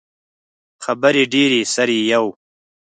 [0.83, 2.25] خبرې ډیرې، سر یی یو